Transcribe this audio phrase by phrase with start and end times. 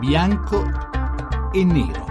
[0.00, 0.64] bianco
[1.52, 2.06] e nero.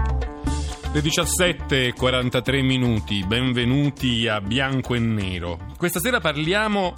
[0.92, 5.58] Le 17.43 minuti, benvenuti a Bianco e Nero.
[5.76, 6.94] Questa sera parliamo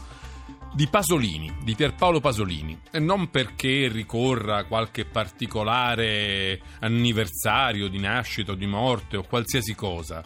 [0.74, 8.54] di Pasolini, di Pierpaolo Pasolini, e non perché ricorra qualche particolare anniversario di nascita o
[8.54, 10.22] di morte o qualsiasi cosa.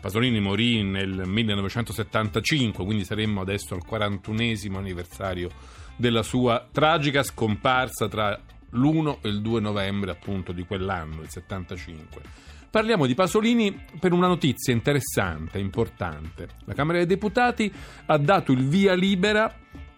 [0.00, 5.48] Pasolini morì nel 1975, quindi saremmo adesso al 41 anniversario
[5.94, 12.22] della sua tragica scomparsa tra l'1 e il 2 novembre appunto di quell'anno, il 75.
[12.70, 16.48] Parliamo di Pasolini per una notizia interessante, importante.
[16.64, 17.72] La Camera dei Deputati
[18.06, 19.52] ha dato il via libera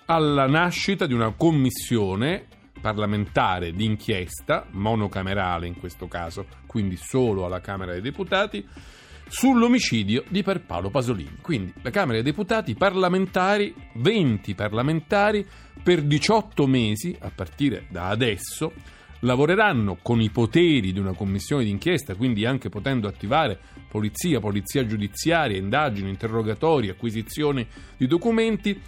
[0.07, 2.47] alla nascita di una commissione
[2.81, 8.67] parlamentare d'inchiesta, monocamerale in questo caso, quindi solo alla Camera dei Deputati,
[9.31, 11.39] sull'omicidio di Pierpaolo Pasolini.
[11.41, 15.47] Quindi la Camera dei Deputati parlamentari, 20 parlamentari,
[15.83, 18.73] per 18 mesi, a partire da adesso,
[19.21, 23.59] lavoreranno con i poteri di una commissione d'inchiesta, quindi anche potendo attivare
[23.89, 28.81] polizia, polizia giudiziaria, indagini, interrogatori, acquisizione di documenti,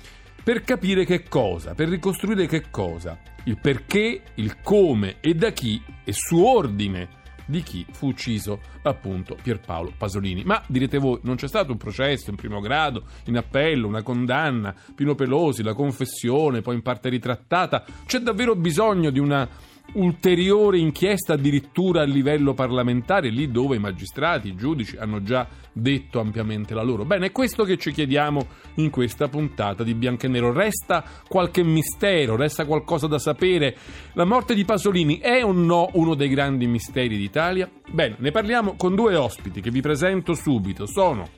[0.43, 5.81] per capire che cosa, per ricostruire che cosa, il perché, il come e da chi
[6.03, 10.45] e su ordine di chi fu ucciso appunto Pierpaolo Pasolini.
[10.45, 14.75] Ma direte voi, non c'è stato un processo in primo grado, in appello, una condanna,
[14.95, 17.85] Pino Pelosi, la confessione, poi in parte ritrattata?
[18.07, 19.49] C'è davvero bisogno di una
[19.95, 26.21] ulteriore inchiesta addirittura a livello parlamentare, lì dove i magistrati, i giudici hanno già detto
[26.21, 27.05] ampiamente la loro.
[27.05, 30.53] Bene, è questo che ci chiediamo in questa puntata di Bianco e Nero.
[30.53, 33.77] Resta qualche mistero, resta qualcosa da sapere.
[34.15, 37.71] La morte di Pasolini è o no uno dei grandi misteri d'Italia?
[37.91, 40.87] Bene, ne parliamo con due ospiti che vi presento subito.
[40.87, 41.29] Sono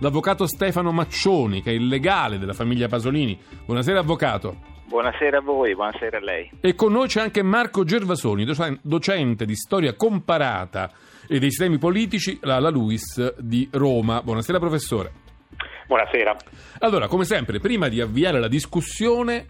[0.00, 3.38] l'avvocato Stefano Maccioni, che è il legale della famiglia Pasolini.
[3.64, 4.74] Buonasera, avvocato.
[4.86, 6.48] Buonasera a voi, buonasera a lei.
[6.60, 8.46] E con noi c'è anche Marco Gervasoni,
[8.82, 10.92] docente di storia comparata
[11.28, 14.22] e dei sistemi politici alla LUIS di Roma.
[14.22, 15.12] Buonasera professore.
[15.88, 16.36] Buonasera.
[16.80, 19.46] Allora, come sempre, prima di avviare la discussione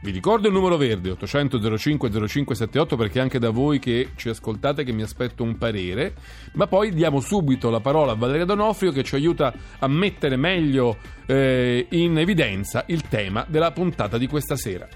[0.00, 4.84] vi ricordo il numero verde 800 05 0578 perché anche da voi che ci ascoltate
[4.84, 6.14] che mi aspetto un parere,
[6.52, 10.98] ma poi diamo subito la parola a Valeria Donofrio che ci aiuta a mettere meglio
[11.26, 14.88] eh, in evidenza il tema della puntata di questa sera.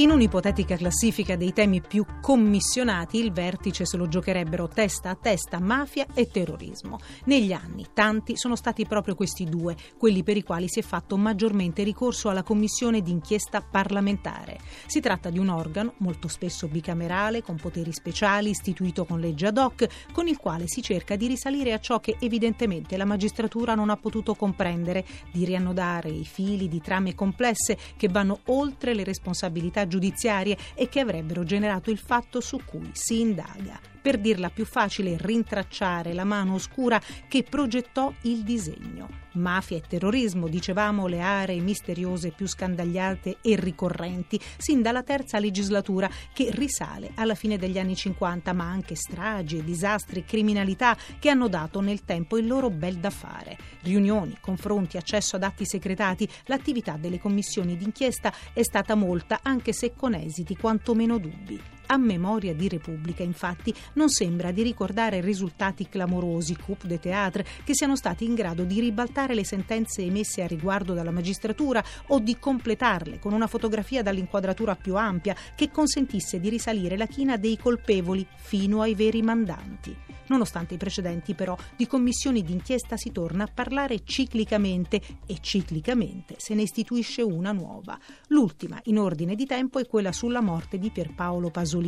[0.00, 5.60] In un'ipotetica classifica dei temi più commissionati, il vertice se lo giocherebbero testa a testa
[5.60, 6.98] mafia e terrorismo.
[7.26, 11.18] Negli anni, tanti sono stati proprio questi due, quelli per i quali si è fatto
[11.18, 14.58] maggiormente ricorso alla commissione d'inchiesta parlamentare.
[14.86, 19.58] Si tratta di un organo, molto spesso bicamerale, con poteri speciali, istituito con legge ad
[19.58, 23.90] hoc, con il quale si cerca di risalire a ciò che evidentemente la magistratura non
[23.90, 29.88] ha potuto comprendere, di riannodare i fili di trame complesse che vanno oltre le responsabilità
[29.90, 35.16] giudiziarie e che avrebbero generato il fatto su cui si indaga per dirla più facile,
[35.18, 39.28] rintracciare la mano oscura che progettò il disegno.
[39.32, 46.10] Mafia e terrorismo, dicevamo, le aree misteriose più scandagliate e ricorrenti, sin dalla terza legislatura
[46.32, 51.80] che risale alla fine degli anni 50, ma anche stragi, disastri, criminalità che hanno dato
[51.80, 53.56] nel tempo il loro bel da fare.
[53.82, 59.79] Riunioni, confronti, accesso ad atti segretati, l'attività delle commissioni d'inchiesta è stata molta, anche se
[59.96, 61.60] con esiti quantomeno dubbi.
[61.92, 67.74] A memoria di Repubblica, infatti, non sembra di ricordare risultati clamorosi, coup de théâtre, che
[67.74, 72.38] siano stati in grado di ribaltare le sentenze emesse a riguardo dalla magistratura o di
[72.38, 78.24] completarle con una fotografia dall'inquadratura più ampia che consentisse di risalire la china dei colpevoli
[78.36, 79.96] fino ai veri mandanti.
[80.30, 86.54] Nonostante i precedenti, però, di commissioni d'inchiesta si torna a parlare ciclicamente e ciclicamente se
[86.54, 87.98] ne istituisce una nuova.
[88.28, 91.79] L'ultima, in ordine di tempo, è quella sulla morte di Pierpaolo Pasolini,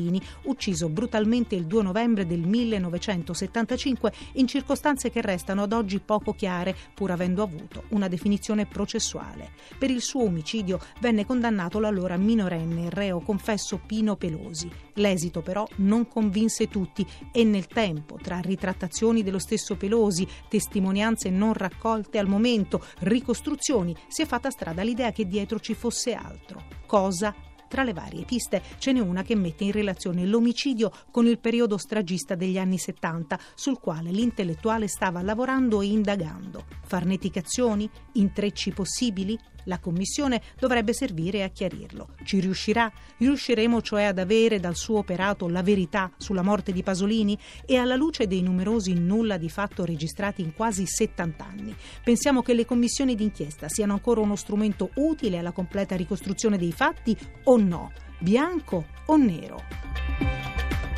[0.44, 6.74] ucciso brutalmente il 2 novembre del 1975 in circostanze che restano ad oggi poco chiare,
[6.94, 9.50] pur avendo avuto una definizione processuale.
[9.78, 14.70] Per il suo omicidio venne condannato l'allora minorenne reo confesso Pino Pelosi.
[14.94, 21.52] L'esito però non convinse tutti e nel tempo, tra ritrattazioni dello stesso Pelosi, testimonianze non
[21.52, 26.62] raccolte al momento, ricostruzioni, si è fatta strada l'idea che dietro ci fosse altro.
[26.86, 27.34] Cosa
[27.72, 31.78] tra le varie piste ce n'è una che mette in relazione l'omicidio con il periodo
[31.78, 36.66] stragista degli anni 70, sul quale l'intellettuale stava lavorando e indagando.
[36.84, 37.88] Farneticazioni?
[38.12, 39.38] Intrecci possibili?
[39.64, 42.10] La Commissione dovrebbe servire a chiarirlo.
[42.24, 42.90] Ci riuscirà?
[43.18, 47.96] Riusciremo cioè ad avere dal suo operato la verità sulla morte di Pasolini e alla
[47.96, 51.76] luce dei numerosi nulla di fatto registrati in quasi 70 anni.
[52.02, 57.16] Pensiamo che le commissioni d'inchiesta siano ancora uno strumento utile alla completa ricostruzione dei fatti
[57.44, 57.92] o no?
[58.22, 60.31] bianco o nero.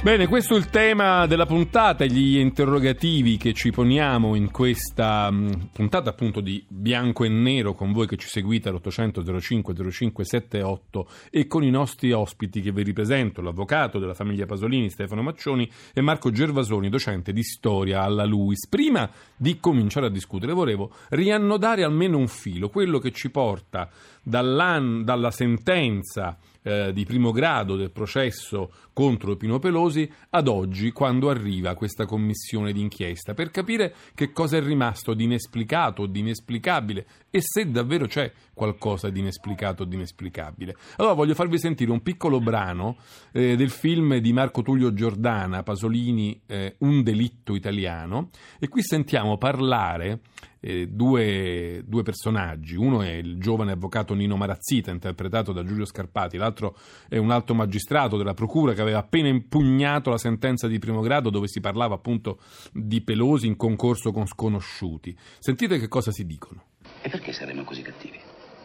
[0.05, 5.71] Bene, questo è il tema della puntata, gli interrogativi che ci poniamo in questa mh,
[5.73, 11.09] puntata appunto di bianco e nero con voi che ci seguite all'800 05 05 78
[11.31, 16.03] e con i nostri ospiti che vi ripresento, l'avvocato della famiglia Pasolini Stefano Maccioni e
[16.03, 18.69] Marco Gervasoni, docente di storia alla LUIS.
[18.69, 23.89] Prima di cominciare a discutere volevo riannodare almeno un filo, quello che ci porta
[24.23, 31.75] dalla sentenza eh, di primo grado del processo contro Pino Pelosi ad oggi quando arriva
[31.75, 37.41] questa commissione d'inchiesta per capire che cosa è rimasto di inesplicato o di inesplicabile e
[37.43, 40.77] se davvero c'è qualcosa di inesplicato o di inesplicabile.
[40.97, 42.97] Allora voglio farvi sentire un piccolo brano
[43.33, 49.37] eh, del film di Marco Tullio Giordana, Pasolini, eh, Un delitto italiano e qui sentiamo
[49.37, 50.21] parlare
[50.65, 52.75] eh, due, due, personaggi.
[52.75, 56.75] Uno è il giovane avvocato Nino Marazzita, interpretato da Giulio Scarpati, l'altro
[57.07, 61.29] è un alto magistrato della Procura che aveva appena impugnato la sentenza di primo grado
[61.29, 62.41] dove si parlava appunto
[62.73, 65.15] di Pelosi in concorso con sconosciuti.
[65.39, 66.65] Sentite che cosa si dicono.
[67.03, 68.19] E perché saremmo così cattivi?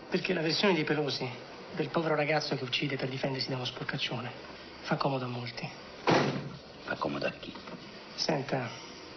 [0.10, 1.28] Perché la versione di Pelosi,
[1.76, 4.32] del povero ragazzo che uccide per difendersi da uno sporcaccione,
[4.84, 5.68] fa comodo a molti.
[6.86, 7.54] Fa comodo a chi?
[8.16, 8.70] Senta,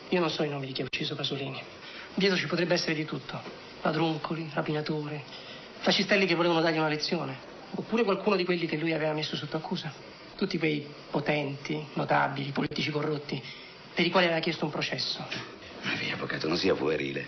[0.08, 1.61] io non so i nomi di chi ha ucciso Pasolini.
[2.14, 3.41] Dietro ci potrebbe essere di tutto.
[3.81, 5.20] Ladruncoli, rapinatori,
[5.81, 7.50] fascistelli che volevano dargli una lezione.
[7.75, 9.93] Oppure qualcuno di quelli che lui aveva messo sotto accusa.
[10.37, 13.43] Tutti quei potenti, notabili, politici corrotti,
[13.94, 15.25] per i quali aveva chiesto un processo.
[15.82, 17.26] Ma via, avvocato, non sia puerile.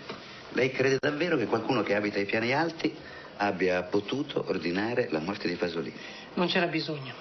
[0.53, 2.95] Lei crede davvero che qualcuno che abita ai piani alti
[3.37, 5.97] abbia potuto ordinare la morte di Pasolini?
[6.35, 7.13] Non c'era bisogno.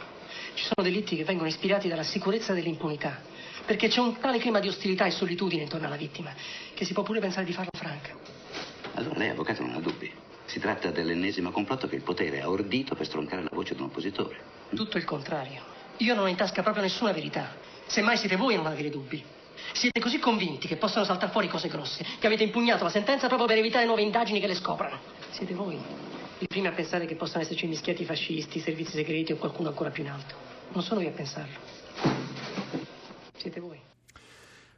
[0.52, 3.32] Ci sono delitti che vengono ispirati dalla sicurezza dell'impunità
[3.64, 6.32] perché c'è un tale clima di ostilità e solitudine intorno alla vittima
[6.74, 8.14] che si può pure pensare di farla franca.
[8.94, 10.12] Allora lei, avvocato, non ha dubbi.
[10.44, 13.86] Si tratta dell'ennesimo complotto che il potere ha ordito per stroncare la voce di un
[13.86, 14.36] oppositore.
[14.74, 15.62] Tutto il contrario.
[15.98, 17.56] Io non ho in tasca proprio nessuna verità.
[17.86, 19.22] Semmai siete voi a non avere dubbi.
[19.72, 23.48] Siete così convinti che possano saltare fuori cose grosse che avete impugnato la sentenza proprio
[23.48, 24.98] per evitare nuove indagini che le scoprano.
[25.30, 25.78] Siete voi
[26.38, 30.02] i primi a pensare che possano esserci mischiati fascisti, servizi segreti o qualcuno ancora più
[30.02, 30.34] in alto.
[30.72, 32.33] Non sono io a pensarlo
[33.44, 33.78] siete voi.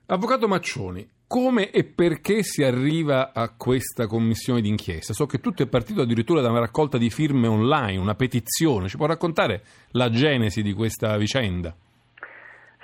[0.07, 5.13] Avvocato Maccioni, come e perché si arriva a questa commissione d'inchiesta?
[5.13, 8.89] So che tutto è partito addirittura da una raccolta di firme online, una petizione.
[8.89, 11.75] Ci può raccontare la genesi di questa vicenda?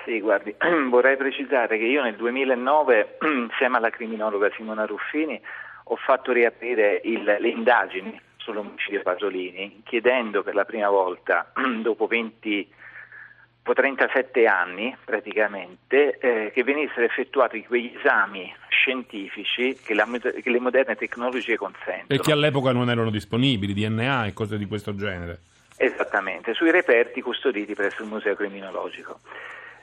[0.05, 0.55] Sì, guardi,
[0.91, 3.19] vorrei precisare che io nel 2009,
[3.51, 5.41] insieme alla criminologa Simona Ruffini,
[5.85, 11.53] ho fatto riaprire il, le indagini sull'omicidio Pasolini, chiedendo per la prima volta,
[11.83, 12.69] dopo 20
[13.63, 20.97] 37 anni praticamente eh, che venissero effettuati quegli esami scientifici che, la, che, le moderne
[20.97, 22.07] tecnologie consentono.
[22.09, 25.39] E che all'epoca non erano disponibili, DNA e cose di questo genere.
[25.77, 29.21] Esattamente, sui reperti custoditi presso il Museo Criminologico.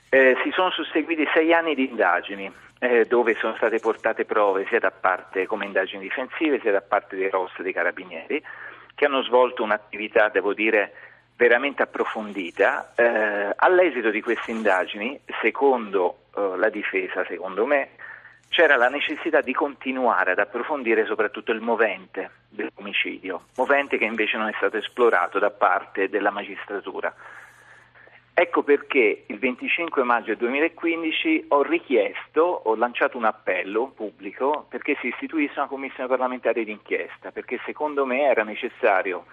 [0.10, 4.80] Eh, si sono susseguiti sei anni di indagini eh, dove sono state portate prove sia
[4.80, 8.42] da parte come indagini difensive sia da parte dei ROS dei carabinieri
[8.96, 10.92] che hanno svolto un'attività, devo dire,
[11.40, 12.92] veramente approfondita.
[12.96, 17.92] Eh, all'esito di queste indagini, secondo eh, la difesa, secondo me,
[18.50, 24.50] c'era la necessità di continuare ad approfondire soprattutto il movente dell'omicidio, movente che invece non
[24.50, 27.14] è stato esplorato da parte della magistratura.
[28.34, 35.08] Ecco perché il 25 maggio 2015 ho richiesto, ho lanciato un appello pubblico perché si
[35.08, 39.26] istituisse una commissione parlamentare d'inchiesta, perché secondo me era necessario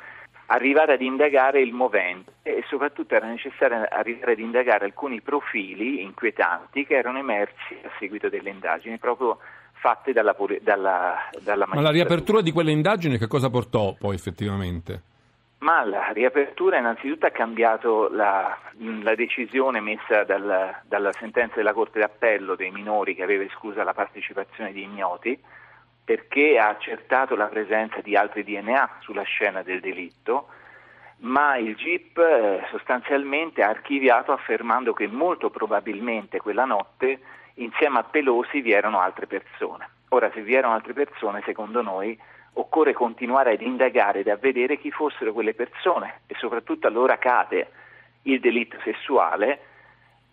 [0.46, 6.86] arrivare ad indagare il movente e soprattutto era necessario arrivare ad indagare alcuni profili inquietanti
[6.86, 9.38] che erano emersi a seguito delle indagini proprio
[9.72, 15.02] fatte dalla, dalla, dalla Ma la riapertura di quelle indagini che cosa portò poi effettivamente?
[15.58, 18.56] Ma la riapertura innanzitutto ha cambiato la,
[19.02, 23.94] la decisione messa dal, dalla sentenza della Corte d'Appello dei minori che aveva esclusa la
[23.94, 25.38] partecipazione di ignoti
[26.06, 30.46] perché ha accertato la presenza di altri DNA sulla scena del delitto,
[31.18, 37.18] ma il GIP eh, sostanzialmente ha archiviato affermando che molto probabilmente quella notte
[37.54, 39.88] insieme a Pelosi vi erano altre persone.
[40.10, 42.16] Ora, se vi erano altre persone, secondo noi
[42.52, 47.68] occorre continuare ad indagare ed a vedere chi fossero quelle persone e soprattutto allora cade
[48.22, 49.58] il delitto sessuale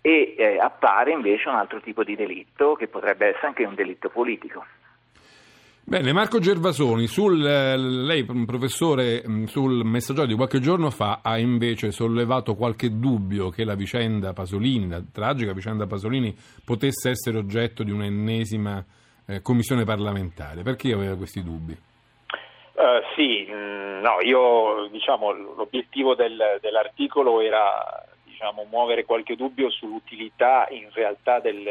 [0.01, 4.09] e eh, appare invece un altro tipo di delitto che potrebbe essere anche un delitto
[4.09, 4.63] politico.
[5.85, 11.37] Bene, Marco Gervasoni, sul, eh, lei professore mm, sul messaggio di qualche giorno fa ha
[11.37, 17.83] invece sollevato qualche dubbio che la vicenda Pasolini, la tragica vicenda Pasolini, potesse essere oggetto
[17.83, 18.83] di un'ennesima
[19.27, 20.63] eh, commissione parlamentare.
[20.63, 21.73] Perché aveva questi dubbi?
[21.73, 30.65] Uh, sì, mm, no, io diciamo l'obiettivo del, dell'articolo era diciamo, muovere qualche dubbio sull'utilità
[30.69, 31.67] in realtà del,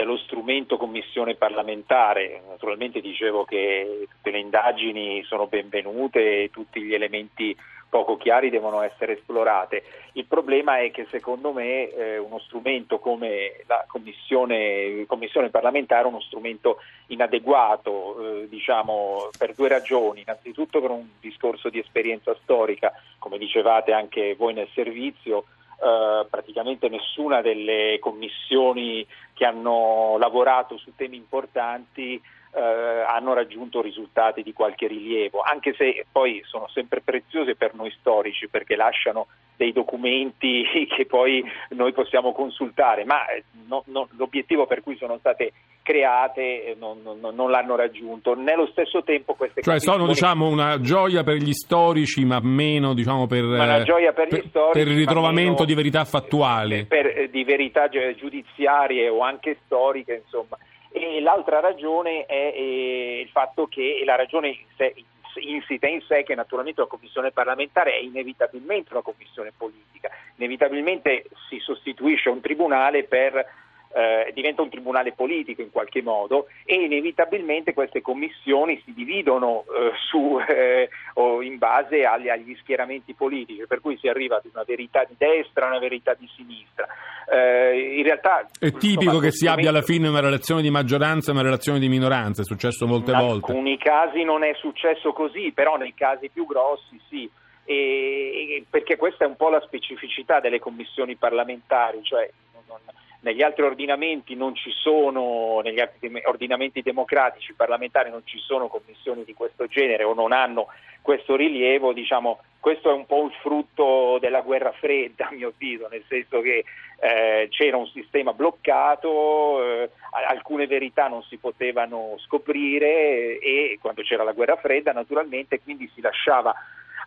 [0.00, 2.42] dello strumento commissione parlamentare.
[2.48, 7.54] Naturalmente dicevo che tutte le indagini sono benvenute e tutti gli elementi
[7.86, 9.82] poco chiari devono essere esplorate.
[10.12, 16.06] Il problema è che secondo me eh, uno strumento come la commissione, commissione parlamentare è
[16.06, 16.78] uno strumento
[17.08, 20.22] inadeguato, eh, diciamo, per due ragioni.
[20.22, 25.44] Innanzitutto per un discorso di esperienza storica, come dicevate anche voi nel servizio,
[25.82, 29.06] eh, praticamente nessuna delle commissioni
[29.40, 32.20] che hanno lavorato su temi importanti
[32.52, 37.90] eh, hanno raggiunto risultati di qualche rilievo, anche se poi sono sempre preziose per noi
[37.98, 44.66] storici perché lasciano dei documenti che poi noi possiamo consultare, ma eh, no, no, l'obiettivo
[44.66, 48.34] per cui sono state create eh, non, non, non, l'hanno raggiunto.
[48.34, 53.26] Nello stesso tempo queste Cioè sono diciamo, una gioia per gli storici, ma meno diciamo,
[53.26, 56.86] per, per, per, storici, per, il ritrovamento di verità fattuali.
[56.86, 60.58] Per, di verità giudiziarie o anche storiche, insomma.
[60.92, 64.94] E l'altra ragione è eh, il fatto che la ragione in sé,
[65.36, 71.58] insita in sé che naturalmente la commissione parlamentare è inevitabilmente una commissione politica, inevitabilmente si
[71.60, 73.46] sostituisce a un tribunale per
[73.92, 79.92] eh, diventa un tribunale politico in qualche modo e inevitabilmente queste commissioni si dividono eh,
[80.08, 84.64] su, eh, o in base agli, agli, schieramenti politici, per cui si arriva ad una
[84.64, 86.86] verità di destra, una verità di sinistra.
[87.32, 91.30] Eh, in realtà, è tipico insomma, che si abbia alla fine una relazione di maggioranza
[91.30, 93.50] e una relazione di minoranza, è successo molte volte.
[93.50, 97.28] In alcuni casi non è successo così, però nei casi più grossi sì.
[97.64, 102.28] E, perché questa è un po' la specificità delle commissioni parlamentari, cioè
[102.66, 102.80] non,
[103.20, 109.24] negli altri ordinamenti non ci sono, negli altri ordinamenti democratici parlamentari non ci sono commissioni
[109.24, 110.68] di questo genere o non hanno
[111.02, 115.88] questo rilievo, diciamo, questo è un po' il frutto della guerra fredda a mio avviso,
[115.90, 116.64] nel senso che
[117.00, 119.90] eh, c'era un sistema bloccato, eh,
[120.28, 126.00] alcune verità non si potevano scoprire e quando c'era la guerra fredda naturalmente quindi si
[126.02, 126.54] lasciava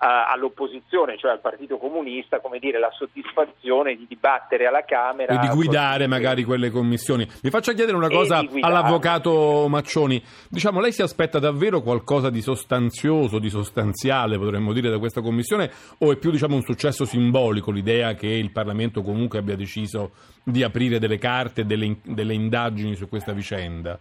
[0.03, 5.47] all'opposizione, cioè al Partito Comunista, come dire, la soddisfazione di dibattere alla Camera e di
[5.53, 7.27] guidare magari quelle commissioni.
[7.41, 10.21] Mi faccia chiedere una cosa all'avvocato Maccioni.
[10.49, 15.71] Diciamo, lei si aspetta davvero qualcosa di sostanzioso, di sostanziale, potremmo dire, da questa commissione
[15.99, 20.11] o è più diciamo, un successo simbolico l'idea che il Parlamento comunque abbia deciso
[20.43, 23.97] di aprire delle carte e delle, delle indagini su questa vicenda?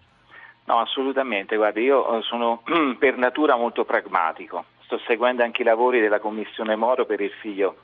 [0.64, 2.62] No, assolutamente, guardi, io eh, sono
[2.98, 7.76] per natura molto pragmatico sto seguendo anche i lavori della Commissione Moro per il figlio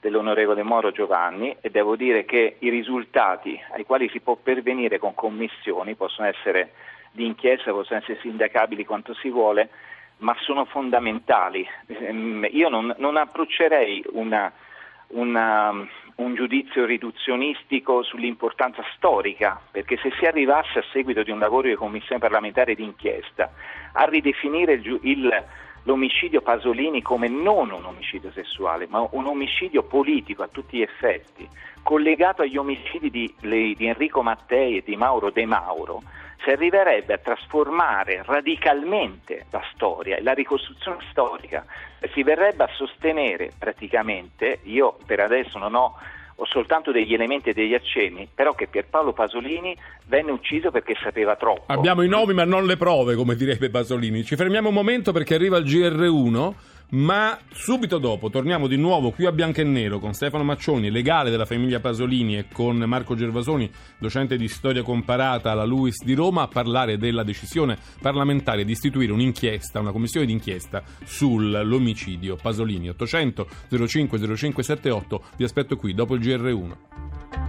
[0.00, 5.12] dell'onorevole Moro Giovanni e devo dire che i risultati ai quali si può pervenire con
[5.12, 6.72] commissioni possono essere
[7.12, 9.68] di inchiesta, possono essere sindacabili quanto si vuole,
[10.18, 11.68] ma sono fondamentali.
[11.88, 14.50] Ehm, io non, non approccerei una,
[15.08, 15.72] una,
[16.16, 21.74] un giudizio riduzionistico sull'importanza storica, perché se si arrivasse a seguito di un lavoro di
[21.74, 23.52] commissione parlamentare d'inchiesta
[23.92, 25.44] a ridefinire il, il
[25.86, 31.48] l'omicidio Pasolini come non un omicidio sessuale, ma un omicidio politico a tutti gli effetti,
[31.82, 36.02] collegato agli omicidi di, di Enrico Mattei e di Mauro De Mauro,
[36.42, 41.64] si arriverebbe a trasformare radicalmente la storia e la ricostruzione storica.
[42.12, 45.98] Si verrebbe a sostenere praticamente, io per adesso non ho
[46.36, 49.76] ho soltanto degli elementi e degli accenni, però che Pierpaolo Pasolini
[50.06, 51.72] venne ucciso perché sapeva troppo.
[51.72, 54.22] Abbiamo i nomi ma non le prove, come direbbe Pasolini.
[54.22, 59.26] Ci fermiamo un momento perché arriva il GR1 ma subito dopo torniamo di nuovo qui
[59.26, 63.70] a Bianco e Nero con Stefano Maccioni, legale della famiglia Pasolini e con Marco Gervasoni,
[63.98, 69.12] docente di storia comparata alla LUIS di Roma, a parlare della decisione parlamentare di istituire
[69.12, 72.88] un'inchiesta, una commissione d'inchiesta sull'omicidio Pasolini.
[72.90, 73.48] 800
[73.86, 77.45] 05 0578, vi aspetto qui dopo il GR1.